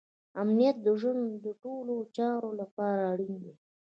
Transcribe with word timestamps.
امنیت 0.41 0.77
د 0.85 0.87
ژوند 0.99 1.23
د 1.45 1.47
ټولو 1.63 1.95
چارو 2.17 2.49
لپاره 2.61 3.01
اړین 3.11 3.33
دی. 3.43 3.53